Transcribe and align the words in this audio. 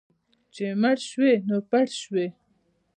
چې 0.53 0.65
مړ 0.81 0.97
شوې، 1.11 1.33
نو 1.47 1.57
پړ 1.69 1.85
شوې. 2.01 2.27